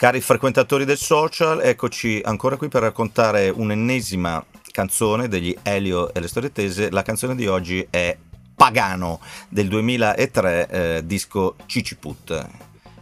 [0.00, 6.26] Cari frequentatori del social, eccoci ancora qui per raccontare un'ennesima canzone degli Elio e le
[6.26, 6.90] storie tese.
[6.90, 8.16] La canzone di oggi è
[8.56, 9.20] Pagano
[9.50, 12.48] del 2003, eh, disco Ciciput,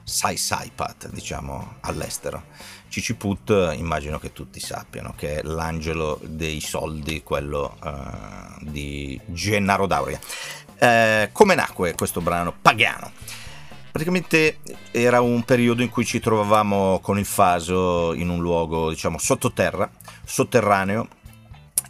[0.02, 2.46] Sai Saipat, diciamo all'estero.
[2.88, 7.90] Ciciput immagino che tutti sappiano che è l'angelo dei soldi, quello eh,
[8.62, 10.18] di Gennaro Dauria.
[10.76, 12.52] Eh, come nacque questo brano?
[12.60, 13.12] Pagano.
[13.98, 14.59] Praticamente
[14.93, 19.91] era un periodo in cui ci trovavamo con il Faso in un luogo, diciamo, sottoterra,
[20.24, 21.09] sotterraneo,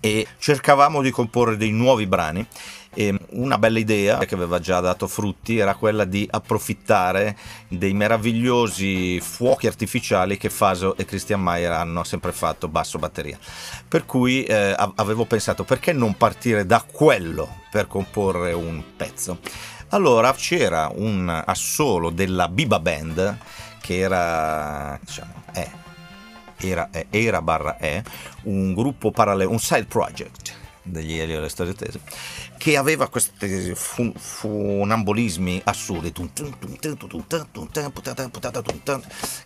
[0.01, 2.47] e cercavamo di comporre dei nuovi brani
[2.95, 7.37] e una bella idea che aveva già dato frutti era quella di approfittare
[7.69, 13.39] dei meravigliosi fuochi artificiali che Faso e Christian Mayer hanno sempre fatto basso batteria.
[13.87, 19.41] Per cui eh, avevo pensato perché non partire da quello per comporre un pezzo.
[19.91, 23.39] Allora c'era un assolo della Biba Band
[23.81, 25.67] che era, diciamo, è,
[26.59, 28.03] era, è, era barra è
[28.43, 32.01] un gruppo parallelo, un side project degli Elio e le storie tese,
[32.59, 36.13] che aveva questi fun, funambolismi assurdi,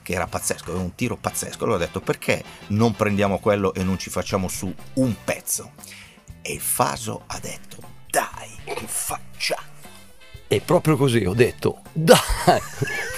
[0.03, 1.63] che era pazzesco, era un tiro pazzesco.
[1.63, 5.73] Allora ho detto perché non prendiamo quello e non ci facciamo su un pezzo?
[6.43, 7.77] E Faso ha detto
[8.11, 8.49] dai,
[8.87, 9.72] facciamo?
[10.53, 12.61] E proprio così ho detto, dai,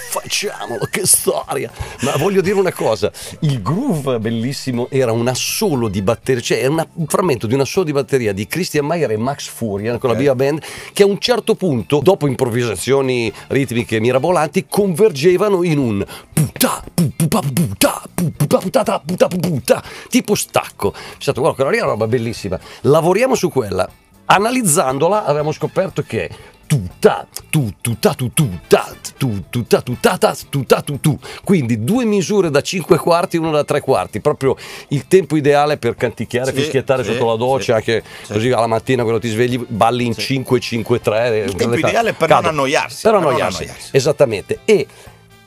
[0.09, 1.69] facciamolo, che storia!
[2.03, 6.87] Ma voglio dire una cosa, il groove bellissimo era un assolo di batteria, cioè una,
[6.93, 10.15] un frammento di un assolo di batteria di Christian Mayer e Max Furian con la
[10.15, 10.63] Via Band
[10.93, 18.01] che a un certo punto, dopo improvvisazioni ritmiche mirabolanti, convergevano in un puta, puta, puta,
[18.13, 20.93] puta, puta, puta, tipo stacco.
[20.93, 22.57] È stato, guarda, quella lì è una roba bellissima.
[22.83, 23.85] Lavoriamo su quella.
[24.27, 31.19] Analizzandola abbiamo scoperto che tutta, tu, tutta, tu, tutta, tu, tutta, tutta, tutta, tu, tu.
[31.43, 34.55] Quindi due misure da 5 quarti e una da 3 quarti, proprio
[34.89, 38.33] il tempo ideale per canticchiare, sì, fischiettare sì, sotto la doccia, sì, anche sì.
[38.33, 40.21] così alla mattina quando ti svegli balli in sì.
[40.21, 41.37] 5, 5, 3.
[41.45, 43.01] Il tempo ideale per non annoiarsi.
[43.01, 43.89] Per, per non annoiarsi, annoiarsi.
[43.91, 44.59] esattamente.
[44.65, 44.87] E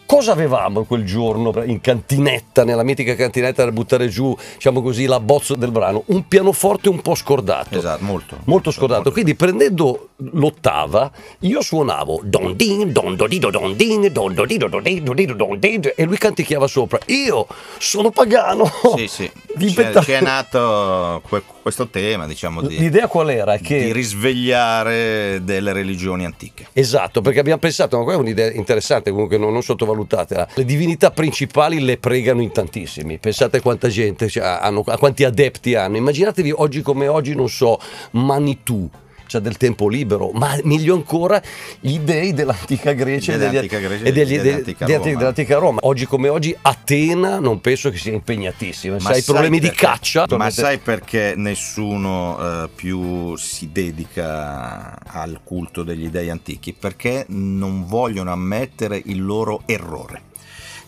[0.09, 5.21] Cosa avevamo quel giorno in cantinetta, nella mitica cantinetta da buttare giù, diciamo così, la
[5.21, 6.05] bozza del brano?
[6.07, 7.77] Un pianoforte un po' scordato.
[7.77, 8.39] Esatto, molto.
[8.45, 9.03] Molto scordato.
[9.03, 9.13] Molto.
[9.13, 14.47] Quindi prendendo l'ottava, io suonavo don din, don do di do don din, don do
[14.47, 16.99] di do don din, do don din, e lui canticchiava sopra.
[17.09, 17.47] Io
[17.77, 18.65] sono pagano.
[18.97, 19.31] Sì, sì.
[19.57, 20.01] Diventa...
[20.01, 21.21] C'è, c'è nato
[21.61, 23.59] questo tema, diciamo, di, L'idea qual era?
[23.59, 23.79] Che...
[23.79, 26.69] Di risvegliare delle religioni antiche.
[26.73, 30.49] Esatto, perché abbiamo pensato, ma questa è un'idea interessante, comunque non, non sottovalutata valutatela.
[30.55, 33.19] Le divinità principali le pregano in tantissimi.
[33.19, 35.97] Pensate quanta gente cioè, hanno, a quanti adepti hanno.
[35.97, 37.79] Immaginatevi oggi come oggi, non so,
[38.13, 38.89] Manitou
[39.29, 41.41] c'è del tempo libero, ma meglio ancora
[41.79, 45.05] gli dei dell'antica Grecia e, degli, Grecia e degli, dell'antica, Roma.
[45.05, 45.79] dell'antica, Roma.
[45.83, 50.27] Oggi come oggi Atena non penso che sia impegnatissima, ma sai, problemi perché, di caccia.
[50.37, 56.73] Ma sai perché nessuno uh, più si dedica al culto degli dei antichi?
[56.73, 60.23] Perché non vogliono ammettere il loro errore.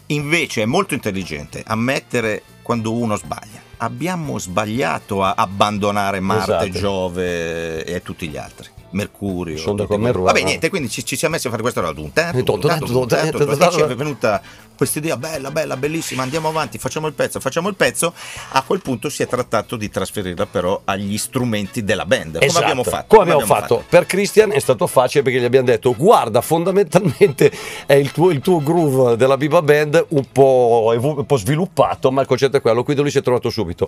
[0.07, 3.61] Invece è molto intelligente ammettere quando uno sbaglia.
[3.79, 6.69] Abbiamo sbagliato a abbandonare Marte, esatto.
[6.69, 8.69] Giove e tutti gli altri.
[8.91, 9.57] Mercurio.
[9.57, 10.27] Sono con Mercurio.
[10.27, 12.39] Vabbè, niente, quindi ci, ci siamo messi a fare questo un tempo.
[12.39, 12.43] E
[13.71, 14.41] ci è venuta
[14.81, 18.15] questa idea bella, bella, bellissima, andiamo avanti, facciamo il pezzo, facciamo il pezzo.
[18.53, 22.35] A quel punto si è trattato di trasferirla però agli strumenti della band.
[22.35, 22.65] Come esatto.
[22.65, 23.05] abbiamo fatto?
[23.07, 23.77] Come, abbiamo, fatto?
[23.77, 23.87] fatto?
[23.91, 27.53] Per Christian è stato facile perché gli abbiamo detto guarda, fondamentalmente
[27.85, 32.23] è il tuo, il tuo groove della Biba Band un po', un po' sviluppato, ma
[32.23, 33.87] il concetto è quello, quindi lui si è trovato subito.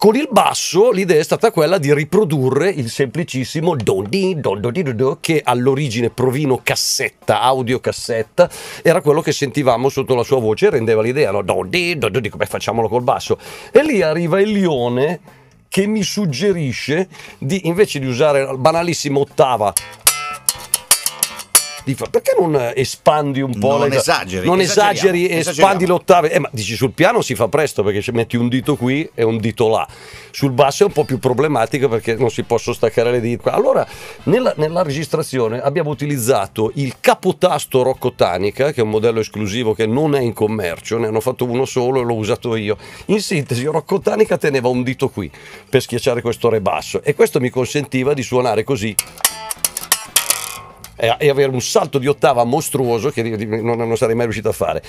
[0.00, 4.70] Con il basso l'idea è stata quella di riprodurre il semplicissimo don di don do
[4.70, 8.48] di do che all'origine provino cassetta, audio cassetta,
[8.82, 11.42] era quello che sentivamo sotto la sua voce e rendeva l'idea, no?
[11.42, 13.38] Don di don di come facciamolo col basso.
[13.70, 15.20] E lì arriva il lione
[15.68, 17.06] che mi suggerisce
[17.36, 19.70] di invece di usare la banalissima ottava
[21.94, 23.78] perché non espandi un po'?
[23.78, 23.96] Non le...
[23.96, 24.46] esageri.
[24.46, 26.32] Non esageri espandi le ottave.
[26.32, 29.22] Eh, ma dici sul piano si fa presto perché ci metti un dito qui e
[29.22, 29.86] un dito là.
[30.30, 33.52] Sul basso è un po' più problematico perché non si possono staccare le dita.
[33.52, 33.86] Allora,
[34.24, 40.14] nella, nella registrazione abbiamo utilizzato il capotasto Roccotanica, che è un modello esclusivo che non
[40.14, 42.76] è in commercio, ne hanno fatto uno solo e l'ho usato io.
[43.06, 45.30] In sintesi, Roccotanica teneva un dito qui
[45.68, 48.94] per schiacciare questo re basso e questo mi consentiva di suonare così
[51.00, 54.82] e avere un salto di ottava mostruoso che non, sarei mai riuscito a fare.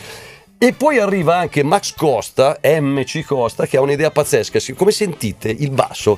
[0.57, 4.59] E poi arriva anche Max Costa, MC Costa, che ha un'idea pazzesca.
[4.75, 6.17] Come sentite il basso?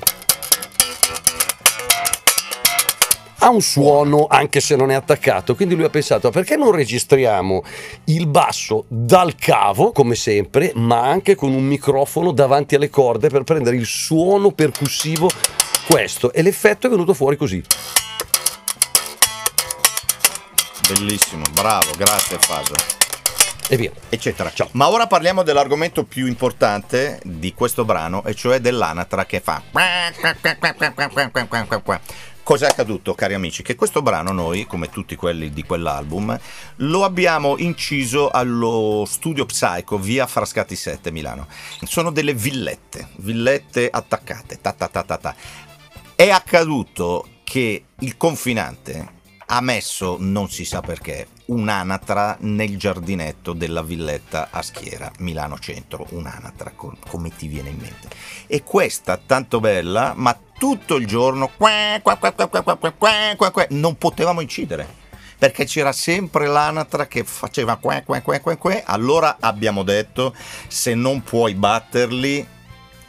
[3.44, 7.62] ha un suono anche se non è attaccato, quindi lui ha pensato perché non registriamo
[8.04, 13.42] il basso dal cavo come sempre, ma anche con un microfono davanti alle corde per
[13.42, 15.28] prendere il suono percussivo
[15.86, 17.62] questo e l'effetto è venuto fuori così.
[20.86, 22.74] Bellissimo, bravo, grazie Faso.
[23.68, 23.90] E via.
[24.10, 24.52] Eccetera.
[24.52, 24.68] Ciao.
[24.72, 29.62] Ma ora parliamo dell'argomento più importante di questo brano, e cioè dell'anatra che fa.
[32.42, 33.62] Cos'è accaduto, cari amici?
[33.62, 36.38] Che questo brano noi, come tutti quelli di quell'album,
[36.76, 41.48] lo abbiamo inciso allo studio Psycho via Frascati 7 Milano.
[41.84, 44.60] Sono delle villette, villette attaccate.
[44.60, 45.34] Ta ta ta ta ta.
[46.14, 49.13] È accaduto che il confinante
[49.46, 56.06] ha messo, non si sa perché, un'anatra nel giardinetto della villetta a Schiera, Milano Centro,
[56.10, 58.08] un'anatra, come ti viene in mente.
[58.46, 61.50] E questa, tanto bella, ma tutto il giorno,
[63.68, 65.02] non potevamo incidere
[65.36, 68.82] perché c'era sempre l'anatra che faceva qua, qua, qua, qua, qua.
[68.84, 70.34] Allora abbiamo detto:
[70.68, 72.46] se non puoi batterli,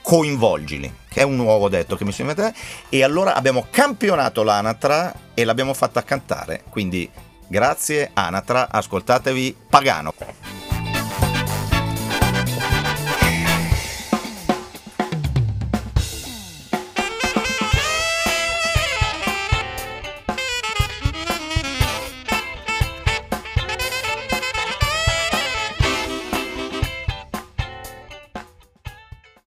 [0.05, 2.53] coinvolgili, che è un nuovo detto che mi sembra te,
[2.89, 7.09] e allora abbiamo campionato l'anatra e l'abbiamo fatta cantare, quindi
[7.47, 10.13] grazie Anatra, ascoltatevi Pagano.